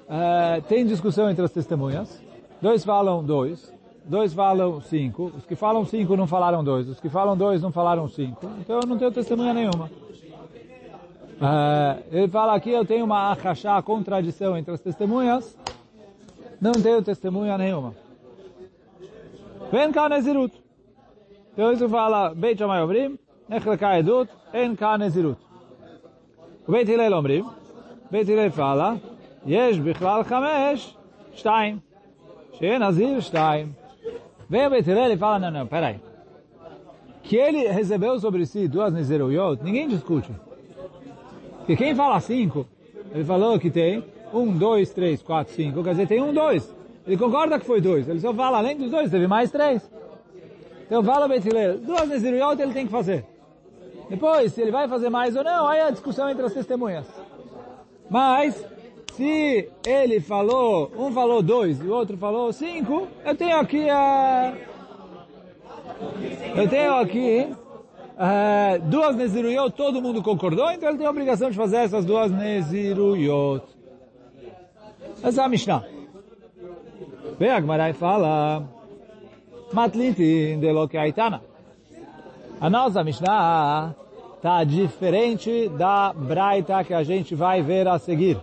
uh, 0.08 0.62
tem 0.68 0.86
discussão 0.86 1.30
entre 1.30 1.44
as 1.44 1.52
testemunhas, 1.52 2.22
dois 2.62 2.86
falam 2.86 3.24
dois, 3.24 3.74
dois 4.10 4.34
falam 4.34 4.82
cinco, 4.82 5.32
os 5.38 5.46
que 5.46 5.56
falam 5.56 5.86
cinco 5.86 6.18
não 6.18 6.26
falaram 6.26 6.64
dois, 6.64 6.90
os 6.90 7.00
que 7.00 7.10
falam 7.10 7.38
dois 7.38 7.62
não 7.62 7.72
falaram 7.72 8.08
cinco, 8.08 8.50
então 8.60 8.80
eu 8.82 8.88
não 8.88 8.98
tenho 8.98 9.12
testemunha 9.12 9.54
nenhuma. 9.54 9.86
Uh, 11.40 12.04
ele 12.12 12.28
fala 12.28 12.56
aqui, 12.56 12.72
eu 12.72 12.84
tenho 12.84 13.06
uma 13.06 13.32
achachá, 13.32 13.82
contradição 13.82 14.58
entre 14.58 14.74
as 14.74 14.82
testemunhas, 14.82 15.56
não 16.60 16.72
tenho 16.74 17.02
testemunha 17.04 17.58
nenhuma. 17.58 17.94
Vem 19.72 19.92
cá 19.92 20.10
Nezirut. 20.10 20.60
Então 21.54 21.72
isso 21.72 21.88
fala, 21.88 22.34
Beit 22.34 22.58
Shammai 22.58 22.84
Omrim, 22.84 23.20
Nechleka 23.48 24.00
Edut, 24.00 24.30
En 24.52 24.76
cá 24.76 24.98
Nezirut. 24.98 25.40
O 26.68 26.72
Beit 26.72 26.90
Hillel 26.90 27.14
Omrim, 27.14 27.46
Beit 28.10 28.28
Hillel 28.28 28.52
fala, 28.52 29.00
Yesh 29.46 29.78
Bichlal 29.78 30.26
Chamesh, 30.26 30.96
Shtaim. 31.36 31.82
Shein 32.60 32.80
Nazir 32.80 33.22
Shtaim. 33.22 33.70
Vem 34.50 34.66
o 34.66 34.70
Beit 34.70 34.90
Hillel 34.90 35.14
e 35.14 35.18
fala, 35.18 35.40
não, 35.40 35.52
não, 35.52 35.68
peraí. 35.68 36.00
Que 37.22 37.38
ele 37.38 37.68
recebeu 37.68 38.20
sobre 38.20 38.46
si 38.46 38.68
duas 38.68 38.92
Neziruyot, 38.92 39.64
ninguém 39.64 39.88
discute. 39.88 40.32
Porque 41.60 41.76
quem 41.76 41.94
fala 41.94 42.20
cinco, 42.20 42.66
ele 43.14 43.24
falou 43.24 43.60
que 43.60 43.70
tem 43.70 44.04
um, 44.34 44.52
dois, 44.58 44.92
três, 44.92 45.22
quatro, 45.22 45.54
cinco, 45.54 45.84
quer 45.84 45.92
dizer, 45.92 46.08
tem 46.08 46.22
um, 46.22 46.34
dois. 46.34 46.74
Ele 47.06 47.16
concorda 47.16 47.60
que 47.60 47.66
foi 47.66 47.80
dois. 47.80 48.10
Ele 48.10 48.20
só 48.20 48.34
fala, 48.34 48.58
além 48.58 48.76
dos 48.76 48.90
dois, 48.90 49.12
teve 49.12 49.28
mais 49.28 49.52
três. 49.52 49.88
Então 50.86 51.04
fala 51.04 51.28
o 51.28 51.30
Betileiro, 51.30 51.78
duas 51.78 52.10
Neziruyot 52.10 52.60
ele 52.60 52.74
tem 52.74 52.88
que 52.88 52.92
fazer. 52.92 53.24
Depois, 54.10 54.52
se 54.52 54.62
ele 54.62 54.72
vai 54.72 54.88
fazer 54.88 55.10
mais 55.10 55.36
ou 55.36 55.44
não, 55.44 55.68
aí 55.68 55.80
é 55.80 55.84
a 55.84 55.92
discussão 55.92 56.28
entre 56.28 56.44
as 56.44 56.54
testemunhas. 56.54 57.06
Mas, 58.10 58.66
se 59.20 59.70
ele 59.86 60.22
falou, 60.22 60.90
um 60.98 61.12
falou 61.12 61.44
dois 61.44 61.82
e 61.82 61.84
o 61.84 61.94
outro 61.94 62.16
falou 62.16 62.54
cinco, 62.54 63.06
eu 63.26 63.36
tenho 63.36 63.58
aqui 63.58 63.90
a... 63.90 64.54
Eu 66.56 66.70
tenho 66.70 66.96
aqui 66.96 67.46
uh, 67.52 68.82
duas 68.90 69.18
Neziruyot, 69.18 69.76
todo 69.76 70.02
mundo 70.02 70.24
concordou, 70.24 70.72
então 70.72 70.88
ele 70.88 70.98
tem 70.98 71.06
a 71.06 71.10
obrigação 71.10 71.52
de 71.52 71.58
fazer 71.58 71.78
essas 71.78 72.06
duas 72.06 72.32
Neziruyot. 72.32 73.66
Essa 75.22 75.42
é 75.42 75.44
a 75.44 75.50
Mishnah. 75.50 75.84
Vem 77.38 77.50
a 77.50 77.60
Gemara 77.60 77.90
e 77.90 77.94
fala, 77.94 78.64
Matlintin 79.74 80.62
de 80.62 80.72
lo 80.72 80.88
que 80.88 80.98
aitana. 80.98 81.42
A 82.62 82.70
nossa 82.70 83.04
Mishnah 83.04 83.94
está 84.38 84.64
diferente 84.64 85.68
da 85.78 86.14
Braita 86.14 86.82
que 86.86 86.94
a 86.94 87.04
gente 87.04 87.36
vai 87.36 87.62
ver 87.62 87.86
a 87.86 88.00
seguir. 88.00 88.38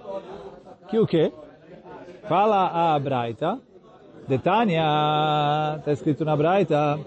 Que 0.90 1.00
o 1.00 1.06
quê? 1.06 1.32
Fala 2.28 2.94
a 2.94 3.00
Braita. 3.00 3.60
De 4.28 4.38
Tânia, 4.38 4.86
está 5.80 5.92
escrito 5.92 6.24
na 6.24 6.36
Braita, 6.36 7.00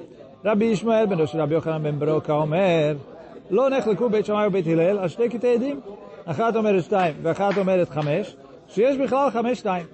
Rabbi 0.44 0.72
Ishmael 0.72 1.06
ben 1.06 1.18
Rosh 1.18 1.34
Rabbi 1.34 1.54
Yochanan 1.54 1.82
ben 1.82 1.98
Broca 1.98 2.34
Omer, 2.34 2.96
לא 3.50 3.70
נחלקו 3.70 4.08
בית 4.08 4.26
שמאי 4.26 4.46
ובית 4.46 4.66
הלל 4.66 4.98
על 4.98 5.08
שתי 5.08 5.28
קטעי 5.28 5.54
עדים. 5.54 5.80
אחת 6.24 6.56
אומרת 6.56 6.84
שתיים 6.84 7.14
ואחת 7.22 7.58
אומרת 7.58 7.88
חמש, 7.88 8.36
שיש 8.68 8.96
בכלל 8.96 9.30
חמש 9.30 9.58
שתיים. 9.58 9.86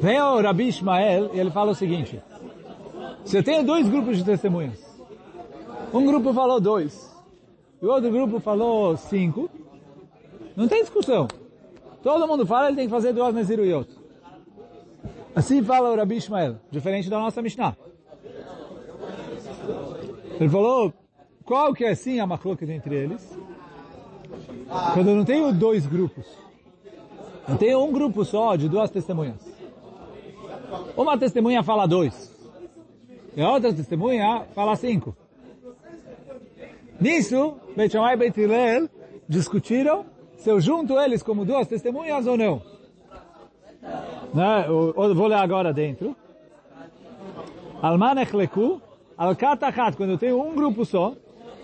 Vem 0.00 0.20
o 0.20 0.40
Rabi 0.40 0.68
Ishmael 0.68 1.30
e 1.34 1.40
ele 1.40 1.50
fala 1.50 1.72
o 1.72 1.74
seguinte, 1.74 2.22
se 3.24 3.36
eu 3.38 3.42
tenho 3.42 3.64
dois 3.64 3.88
grupos 3.88 4.16
de 4.18 4.24
testemunhas, 4.24 4.80
um 5.92 6.04
grupo 6.06 6.32
falou 6.32 6.60
dois, 6.60 6.94
e 7.82 7.86
o 7.86 7.90
outro 7.90 8.10
grupo 8.10 8.38
falou 8.38 8.96
cinco, 8.96 9.50
não 10.55 10.67
tem 10.67 10.81
discussão. 10.81 11.27
Todo 12.01 12.27
mundo 12.27 12.45
fala, 12.45 12.67
ele 12.67 12.77
tem 12.77 12.85
que 12.85 12.91
fazer 12.91 13.13
duas 13.13 13.33
Neziruyot. 13.33 13.89
Assim 15.35 15.63
fala 15.63 15.91
o 15.91 15.95
Rabi 15.95 16.17
Ishmael, 16.17 16.57
diferente 16.71 17.09
da 17.09 17.19
nossa 17.19 17.41
Mishnah. 17.41 17.75
Ele 20.39 20.49
falou, 20.49 20.93
qual 21.43 21.73
que 21.73 21.83
é 21.83 21.93
sim 21.95 22.19
a 22.19 22.27
machloket 22.27 22.69
entre 22.71 22.95
eles? 22.95 23.37
Quando 24.93 25.09
eu 25.09 25.15
não 25.15 25.25
tenho 25.25 25.51
dois 25.53 25.85
grupos. 25.85 26.25
Eu 27.47 27.57
tenho 27.57 27.83
um 27.83 27.91
grupo 27.91 28.23
só 28.23 28.55
de 28.55 28.69
duas 28.69 28.89
testemunhas. 28.91 29.43
Uma 30.95 31.17
testemunha 31.17 31.63
fala 31.63 31.87
dois. 31.87 32.35
E 33.35 33.41
a 33.41 33.51
outra 33.51 33.73
testemunha 33.73 34.45
fala 34.53 34.75
cinco. 34.75 35.15
Nisso, 36.99 37.55
Beit 37.75 37.95
e 37.95 38.17
Beit 38.17 38.89
discutiram 39.27 40.05
se 40.39 40.49
eu 40.49 40.59
junto 40.59 40.99
eles 40.99 41.21
como 41.21 41.45
duas 41.45 41.67
testemunhas 41.67 42.25
ou 42.25 42.37
não. 42.37 42.61
Né? 44.33 44.65
Eu, 44.67 44.93
vou 45.15 45.27
ler 45.27 45.35
agora 45.35 45.73
dentro. 45.73 46.15
Alman 47.81 48.21
echleku, 48.21 48.81
al 49.17 49.35
katachat, 49.35 49.95
quando 49.95 50.11
eu 50.11 50.17
tenho 50.17 50.41
um 50.41 50.55
grupo 50.55 50.85
só, 50.85 51.13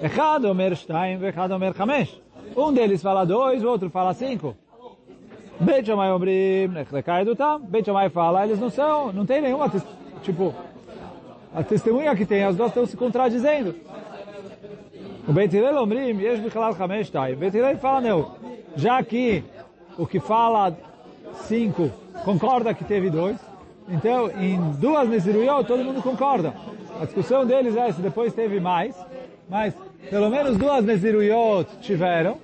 Echad 0.01 0.45
omer 0.45 0.75
shtaim, 0.75 1.23
echad 1.23 1.51
omer 1.51 1.73
chamesh. 1.73 2.21
Um 2.55 2.73
deles 2.73 3.01
fala 3.01 3.25
dois, 3.25 3.63
o 3.63 3.67
outro 3.67 3.89
fala 3.89 4.13
cinco. 4.13 4.55
Beit 5.59 5.85
Shammai 5.85 6.11
Omrim, 6.11 6.67
Nechlekai 6.67 7.23
Dutam. 7.23 7.61
Beit 7.61 7.85
Shammai 7.85 8.09
fala, 8.09 8.45
eles 8.45 8.59
não 8.59 8.69
são, 8.69 9.13
não 9.13 9.25
tem 9.25 9.41
nenhuma, 9.41 9.71
tipo, 10.21 10.53
a 11.53 11.63
testemunha 11.63 12.13
que 12.13 12.25
tem, 12.25 12.43
as 12.43 12.57
duas 12.57 12.69
estão 12.69 12.85
se 12.85 12.97
contradizendo. 12.97 13.73
O 15.25 15.31
Beit 15.31 15.55
Hillel 15.55 15.81
Omrim, 15.81 16.19
Yesh 16.19 16.41
Bichalal 16.41 16.75
Hamesh 16.77 17.09
Tai. 17.09 17.33
O 17.33 17.37
Beit 17.37 17.55
Hillel 17.55 17.77
fala, 17.77 18.01
não, 18.01 18.31
já 18.75 19.01
que 19.03 19.43
o 19.97 20.05
que 20.05 20.19
fala 20.19 20.75
cinco 21.47 21.91
concorda 22.23 22.73
que 22.73 22.83
teve 22.83 23.09
dois, 23.09 23.37
então 23.87 24.29
em 24.31 24.59
duas 24.73 25.07
Neziruyot 25.07 25.65
todo 25.65 25.83
mundo 25.83 26.01
concorda. 26.01 26.53
A 26.99 27.05
discussão 27.05 27.45
deles 27.45 27.75
é 27.75 27.91
se 27.91 28.01
depois 28.01 28.33
teve 28.33 28.59
mais, 28.59 28.95
mas 29.49 29.73
pelo 30.09 30.29
menos 30.29 30.57
duas 30.57 30.83
Neziruyot 30.83 31.69
tiveram. 31.81 32.37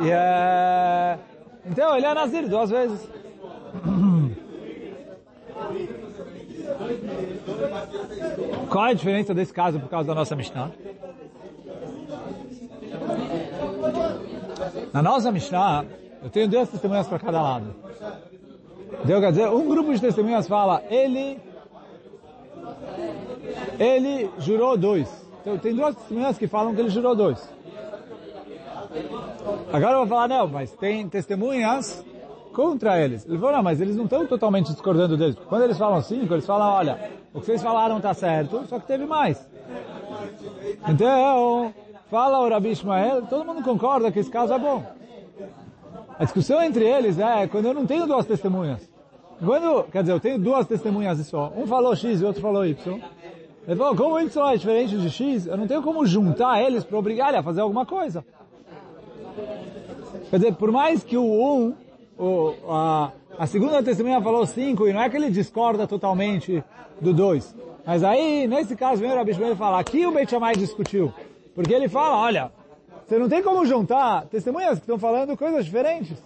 E, 0.00 0.10
é... 0.10 1.18
Então 1.66 1.96
ele 1.96 2.06
é 2.06 2.14
Nazir 2.14 2.48
duas 2.48 2.70
vezes. 2.70 3.08
Qual 8.68 8.86
é 8.86 8.90
a 8.90 8.94
diferença 8.94 9.34
desse 9.34 9.52
caso 9.52 9.78
por 9.80 9.88
causa 9.88 10.08
da 10.08 10.14
nossa 10.14 10.34
Mishnah? 10.34 10.70
Na 14.94 15.02
nossa 15.02 15.32
Mishnah, 15.32 15.84
eu 16.22 16.30
tenho 16.30 16.48
duas 16.48 16.68
testemunhas 16.68 17.08
para 17.08 17.18
cada 17.18 17.42
lado. 17.42 17.74
Então, 19.02 19.20
quer 19.20 19.30
dizer, 19.32 19.48
um 19.48 19.68
grupo 19.68 19.92
de 19.92 20.00
testemunhas 20.00 20.46
fala, 20.46 20.84
ele, 20.88 21.36
ele 23.76 24.30
jurou 24.38 24.76
dois. 24.76 25.08
Então, 25.40 25.58
tem 25.58 25.74
duas 25.74 25.96
testemunhas 25.96 26.38
que 26.38 26.46
falam 26.46 26.72
que 26.76 26.80
ele 26.80 26.90
jurou 26.90 27.16
dois. 27.16 27.52
Agora 29.72 29.94
eu 29.94 29.98
vou 29.98 30.06
falar, 30.06 30.28
não, 30.28 30.46
mas 30.46 30.70
tem 30.70 31.08
testemunhas 31.08 32.04
contra 32.52 32.96
eles. 32.96 33.26
Ele 33.26 33.36
falou, 33.36 33.56
não, 33.56 33.64
mas 33.64 33.80
eles 33.80 33.96
não 33.96 34.04
estão 34.04 34.24
totalmente 34.28 34.70
discordando 34.70 35.16
deles. 35.16 35.34
Quando 35.48 35.64
eles 35.64 35.76
falam 35.76 36.00
cinco, 36.02 36.32
eles 36.32 36.46
falam, 36.46 36.68
olha, 36.72 37.10
o 37.34 37.40
que 37.40 37.46
vocês 37.46 37.60
falaram 37.60 37.96
está 37.96 38.14
certo, 38.14 38.64
só 38.68 38.78
que 38.78 38.86
teve 38.86 39.06
mais. 39.06 39.44
Então, 40.88 41.74
fala 42.14 42.38
o 42.38 42.48
Rabi 42.48 42.70
Ishmael, 42.70 43.22
todo 43.22 43.44
mundo 43.44 43.60
concorda 43.60 44.12
que 44.12 44.20
esse 44.20 44.30
caso 44.30 44.52
é 44.52 44.58
bom. 44.58 44.84
A 46.16 46.22
discussão 46.22 46.62
entre 46.62 46.84
eles 46.84 47.18
é 47.18 47.48
quando 47.48 47.66
eu 47.66 47.74
não 47.74 47.84
tenho 47.84 48.06
duas 48.06 48.24
testemunhas. 48.24 48.88
Quando, 49.44 49.82
quer 49.90 50.02
dizer, 50.02 50.12
eu 50.12 50.20
tenho 50.20 50.38
duas 50.38 50.64
testemunhas 50.64 51.18
só. 51.26 51.52
Um 51.56 51.66
falou 51.66 51.96
X 51.96 52.20
e 52.20 52.22
o 52.22 52.28
outro 52.28 52.40
falou 52.40 52.64
Y. 52.64 53.00
Ele 53.66 53.76
falou, 53.76 53.96
como 53.96 54.20
Y 54.20 54.48
é 54.48 54.56
diferente 54.56 54.96
de 54.96 55.10
X, 55.10 55.48
eu 55.48 55.56
não 55.56 55.66
tenho 55.66 55.82
como 55.82 56.06
juntar 56.06 56.62
eles 56.62 56.84
para 56.84 56.96
obrigar 56.96 57.30
ele 57.30 57.38
a 57.38 57.42
fazer 57.42 57.62
alguma 57.62 57.84
coisa. 57.84 58.24
Quer 60.30 60.36
dizer, 60.36 60.54
por 60.54 60.70
mais 60.70 61.02
que 61.02 61.16
o 61.16 61.24
um, 61.24 61.74
o, 62.16 62.54
a, 62.68 63.10
a 63.36 63.46
segunda 63.48 63.82
testemunha 63.82 64.22
falou 64.22 64.46
cinco, 64.46 64.86
e 64.86 64.92
não 64.92 65.02
é 65.02 65.10
que 65.10 65.16
ele 65.16 65.30
discorda 65.30 65.84
totalmente 65.84 66.62
do 67.00 67.12
dois. 67.12 67.56
Mas 67.84 68.04
aí, 68.04 68.46
nesse 68.46 68.76
caso, 68.76 69.00
vem 69.00 69.10
o 69.10 69.16
Rabi 69.16 69.34
Shmuel 69.34 69.56
falar, 69.56 69.80
aqui 69.80 70.06
o 70.06 70.12
Beit 70.12 70.30
Shammai 70.30 70.54
discutiu. 70.54 71.12
Porque 71.54 71.72
ele 71.72 71.88
fala, 71.88 72.16
olha, 72.16 72.52
você 73.06 73.18
não 73.18 73.28
tem 73.28 73.42
como 73.42 73.64
juntar 73.64 74.26
testemunhas 74.26 74.78
que 74.78 74.84
estão 74.84 74.98
falando 74.98 75.36
coisas 75.36 75.64
diferentes. 75.64 76.18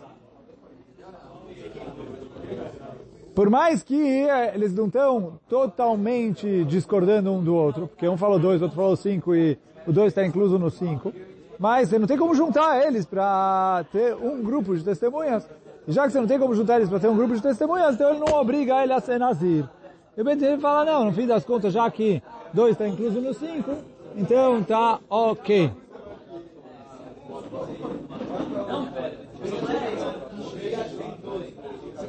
Por 3.34 3.50
mais 3.50 3.84
que 3.84 4.26
eles 4.52 4.74
não 4.74 4.86
estão 4.86 5.38
totalmente 5.48 6.64
discordando 6.64 7.32
um 7.32 7.42
do 7.42 7.54
outro, 7.54 7.86
porque 7.86 8.08
um 8.08 8.16
falou 8.16 8.38
dois, 8.38 8.60
outro 8.60 8.76
falou 8.76 8.96
cinco 8.96 9.34
e 9.34 9.56
o 9.86 9.92
dois 9.92 10.08
está 10.08 10.26
incluso 10.26 10.58
no 10.58 10.70
cinco, 10.70 11.12
mas 11.58 11.88
você 11.88 11.98
não 11.98 12.06
tem 12.06 12.18
como 12.18 12.34
juntar 12.34 12.84
eles 12.84 13.06
para 13.06 13.84
ter 13.92 14.14
um 14.16 14.42
grupo 14.42 14.76
de 14.76 14.82
testemunhas. 14.82 15.48
E 15.86 15.92
já 15.92 16.04
que 16.04 16.12
você 16.12 16.20
não 16.20 16.26
tem 16.26 16.38
como 16.38 16.54
juntar 16.54 16.76
eles 16.76 16.88
para 16.88 16.98
ter 16.98 17.08
um 17.08 17.16
grupo 17.16 17.34
de 17.34 17.40
testemunhas, 17.40 17.94
então 17.94 18.10
ele 18.10 18.18
não 18.18 18.34
obriga 18.34 18.82
ele 18.82 18.92
a 18.92 19.00
ser 19.00 19.18
nazir. 19.18 19.68
E 20.16 20.20
o 20.20 20.24
Ben 20.24 20.58
fala, 20.58 20.84
não, 20.84 21.04
no 21.04 21.12
fim 21.12 21.26
das 21.26 21.44
contas, 21.44 21.72
já 21.72 21.88
que 21.90 22.20
dois 22.52 22.72
está 22.72 22.88
incluso 22.88 23.20
no 23.20 23.32
cinco, 23.32 23.70
então 24.18 24.62
tá 24.64 24.98
ok. 25.08 25.70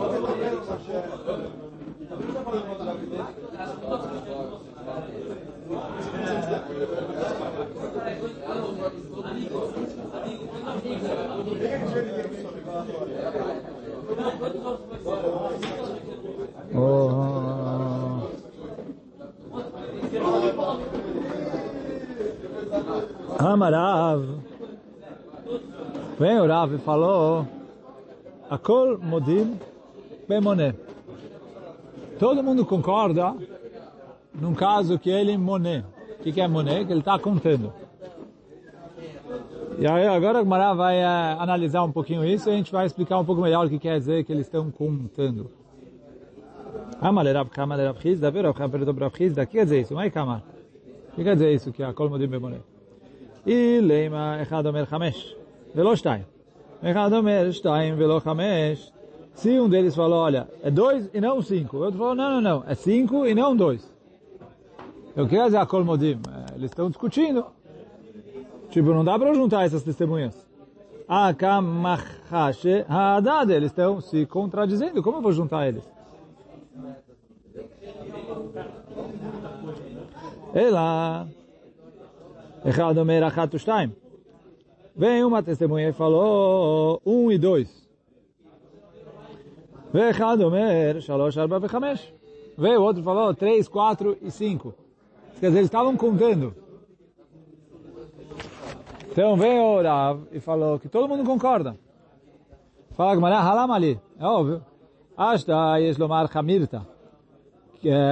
Oh. 0.02 0.39
Vem 26.20 26.38
o 26.38 26.46
Rav 26.46 26.76
e 26.76 26.78
falou, 26.80 27.48
Akol 28.50 28.98
modim 28.98 29.58
bemoné. 30.28 30.76
Todo 32.20 32.44
mundo 32.44 32.66
concorda 32.66 33.34
num 34.34 34.54
caso 34.54 35.00
que 35.00 35.10
ele 35.10 35.38
moné. 35.38 35.86
O 36.20 36.24
que, 36.24 36.34
que 36.34 36.42
é 36.42 36.48
moné? 36.48 36.84
Que 36.84 36.92
ele 36.92 37.00
está 37.00 37.18
contando. 37.18 37.72
E 39.78 39.88
aí 39.88 40.08
agora 40.08 40.42
o 40.42 40.46
Mará 40.46 40.74
vai 40.74 41.02
uh, 41.02 41.40
analisar 41.40 41.84
um 41.84 41.92
pouquinho 41.92 42.26
isso 42.26 42.50
e 42.50 42.54
a 42.54 42.56
gente 42.58 42.70
vai 42.70 42.86
explicar 42.86 43.18
um 43.18 43.24
pouco 43.24 43.42
melhor 43.42 43.66
o 43.66 43.70
que 43.70 43.80
quer 43.80 43.98
dizer 43.98 44.26
que 44.26 44.34
eles 44.34 44.46
estão 44.46 44.70
contando. 44.70 45.50
Amar 47.00 47.26
Rav 47.26 47.50
Kamar 47.50 47.80
Rav 47.80 48.02
Chizda, 48.02 48.30
Rav 48.30 48.54
Kamar 48.54 48.70
perguntou 48.70 48.94
Rav 48.94 49.16
Chizda, 49.16 49.44
o 49.44 49.48
que 49.48 49.54
quer 49.54 49.64
dizer 49.64 49.82
isso? 49.82 49.94
Mai 49.94 50.12
Kamar. 50.12 50.44
O 51.14 51.16
que 51.16 51.24
quer 51.24 51.36
dizer 51.36 51.54
isso 51.54 51.72
que 51.72 51.82
é 51.82 51.86
a 51.86 51.94
Kol 51.94 52.10
Modim 52.10 52.28
Bemoné? 52.28 52.58
E 53.46 53.80
Leima 53.80 54.42
Echad 54.42 54.68
Omer 54.68 54.86
Chamesh, 54.86 55.39
Velo 55.74 55.96
Shtaim. 55.96 56.26
Echad 56.82 57.14
Omer 57.14 57.52
Shtaim 57.52 57.96
Velo 57.96 58.20
Chamesh. 58.22 58.92
Se 59.34 59.60
um 59.60 59.70
deles 59.70 59.96
falou, 59.96 60.20
olha, 60.20 60.50
é 60.62 60.70
dois 60.70 61.10
e 61.14 61.22
não 61.22 61.42
cinco. 61.42 61.78
O 61.78 61.82
outro 61.82 61.98
falou, 61.98 62.16
não, 62.16 62.30
não, 62.30 62.42
não, 62.42 62.64
é 62.68 62.76
cinco 62.76 63.26
e 63.26 63.34
não 63.34 63.56
dois. 63.56 63.90
Eu 65.16 65.28
quero 65.28 65.46
dizer 65.46 65.58
a 65.58 65.66
Kol 65.66 65.84
Modim. 65.84 66.20
Eles 66.56 66.72
estão 66.72 66.90
discutindo. 66.90 67.46
Tipo, 68.70 68.94
não 68.94 69.04
dá 69.04 69.18
para 69.18 69.34
juntar 69.34 69.66
essas 69.66 69.84
testemunhas. 69.84 70.48
Akamachashe 71.08 72.86
Hadad. 72.88 73.52
Eles 73.52 73.72
estão 73.72 74.00
se 74.00 74.26
contradizendo. 74.26 75.02
Como 75.02 75.18
eu 75.18 75.22
vou 75.22 75.32
juntar 75.32 75.68
eles? 75.68 75.90
Ela. 80.54 81.28
Echad 82.66 82.98
Omer 82.98 83.24
Achat. 83.24 83.52
Vem 85.00 85.24
uma 85.24 85.42
testemunha 85.42 85.88
e 85.88 85.94
falou 85.94 87.02
um 87.06 87.32
e 87.32 87.38
dois. 87.38 87.70
Vechad 89.94 90.42
Omer 90.42 91.00
Shalosh 91.00 91.38
Arba 91.38 91.58
Vechamesh. 91.58 92.14
Veio 92.58 92.82
outro 92.82 93.02
falou 93.02 93.34
três, 93.34 93.70
quatro 93.70 94.18
e 94.22 94.30
cinco. 94.30 94.76
Quer 95.40 95.48
dizer, 95.48 95.60
eles 95.60 95.68
estavam 95.68 95.96
contando. 95.96 96.54
Então 99.10 99.38
veio 99.38 99.62
o 99.62 99.82
Rav 99.82 100.24
e 100.34 100.42
falou 100.42 100.78
que 100.78 100.90
todo 100.90 101.08
mundo 101.08 101.24
concorda. 101.24 101.78
Fala 102.92 103.16
que 103.16 103.24
halam 103.24 103.72
ali. 103.72 103.98
É 104.20 104.26
óbvio. 104.26 104.66
Ashta 105.16 105.78
yesh 105.80 105.98
lomar 105.98 106.30
chamirta. 106.30 106.86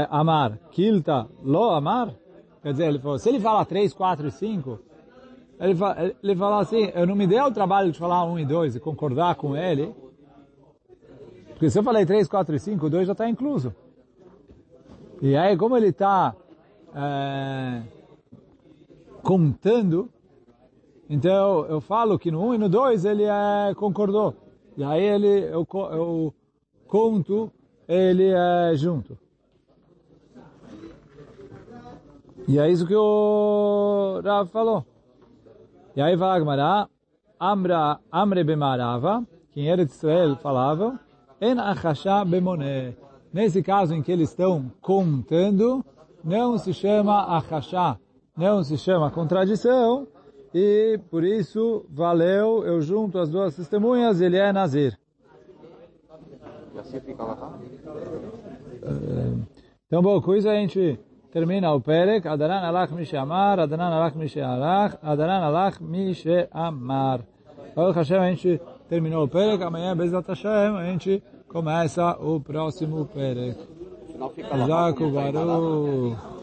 Amar. 0.10 0.58
Kilta 0.72 1.28
lo 1.44 1.72
amar. 1.72 2.14
Quer 2.64 2.72
dizer, 2.72 2.88
ele 2.88 3.00
falou, 3.00 3.20
se 3.20 3.28
ele 3.28 3.42
fala 3.42 3.66
3, 3.66 3.94
4 3.94 4.28
e 4.28 4.32
5, 4.32 4.80
ele 5.60 5.76
fala, 5.76 6.14
ele 6.24 6.44
assim, 6.60 6.92
eu 6.94 7.08
não 7.08 7.16
me 7.16 7.26
dei 7.26 7.42
o 7.42 7.52
trabalho 7.52 7.92
de 7.92 7.98
falar 7.98 8.24
1 8.26 8.40
e 8.40 8.46
2 8.46 8.76
e 8.76 8.80
concordar 8.80 9.36
com 9.36 9.56
ele, 9.56 9.94
porque 11.50 11.70
se 11.70 11.80
eu 11.80 11.84
falei 11.84 12.06
3, 12.06 12.28
4 12.28 12.56
e 12.56 12.60
5, 12.60 12.86
o 12.86 12.90
2 12.90 13.08
já 13.08 13.14
está 13.14 13.28
incluso. 13.28 13.74
E 15.20 15.36
aí, 15.36 15.58
como 15.58 15.76
ele 15.76 15.88
está 15.88 16.36
é, 16.94 17.82
contando, 19.24 20.10
então 21.10 21.66
eu 21.66 21.82
falo 21.82 22.20
que 22.20 22.30
no 22.30 22.42
1 22.42 22.48
um 22.48 22.54
e 22.54 22.58
no 22.60 22.70
2 22.70 23.06
ele 23.06 23.24
é, 23.24 23.74
concordou. 23.76 24.36
E 24.78 24.84
aí 24.84 25.04
ele, 25.04 25.46
eu, 25.52 25.68
eu 25.92 26.34
conto 26.88 27.52
ele 27.88 28.30
é 28.30 28.76
junto. 28.76 29.18
E 32.48 32.60
é 32.60 32.70
isso 32.70 32.86
que 32.86 32.96
o 32.96 34.22
Rav 34.24 34.50
falou. 34.50 34.86
E 35.98 36.02
aí 36.02 36.16
vai 36.16 36.38
Agmará, 36.38 36.88
Amra, 37.40 38.00
Amre 38.12 38.44
Bemarava, 38.44 39.26
que 39.52 39.62
em 39.62 39.68
Eretz 39.68 39.96
Israel 39.96 40.36
falava, 40.36 41.00
En 41.42 41.58
Achashá 41.60 42.24
Bemoné. 42.24 42.96
Nesse 43.34 43.64
caso 43.64 43.96
em 43.96 44.04
que 44.04 44.12
eles 44.12 44.30
estão 44.30 44.72
contando, 44.80 45.84
não 46.24 46.56
se 46.60 46.72
chama 46.72 47.36
Achashá, 47.36 47.98
não 48.38 48.64
se 48.64 48.78
chama 48.78 49.10
contradição, 49.10 50.08
e 50.54 51.00
por 51.10 51.24
isso 51.24 51.84
valeu, 51.90 52.64
eu 52.64 52.80
junto 52.80 53.18
as 53.18 53.32
duas 53.32 53.56
testemunhas, 53.56 54.22
ele 54.22 54.38
é 54.38 54.54
Nazir. 54.54 54.96
Assim 56.78 57.00
fica 57.00 57.24
lá? 57.24 57.60
Então, 59.88 60.04
bom, 60.04 60.22
com 60.22 60.36
isso 60.36 60.48
a 60.48 60.54
gente 60.54 61.00
termina 61.32 61.74
o 61.74 61.80
Perek, 61.80 62.26
Adaran 62.26 62.64
alach 62.64 62.92
mi 62.92 63.06
she'amar, 63.06 63.60
Adaran 63.60 63.92
alach 63.92 64.16
mi 64.16 64.28
she'alach, 64.28 64.98
Adaran 65.04 65.44
alach 65.44 65.80
mi 65.82 66.14
she'amar. 66.14 67.22
Baruch 67.76 67.96
Hashem, 67.96 68.22
a 68.22 68.30
gente 68.30 68.62
terminou 68.90 69.24
o 69.24 69.28
Perek, 69.28 69.64
amanhã, 69.64 69.96
Bezat 69.96 70.28
Hashem, 70.28 70.76
a 70.76 70.84
gente 70.86 71.24
começa 71.48 72.18
o 72.20 72.40
próximo 72.40 73.06
Perek. 73.06 73.58
Jaco 74.68 75.12
Baruch. 75.12 76.37